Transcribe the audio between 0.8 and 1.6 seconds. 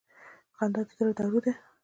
د زړه دارو ده.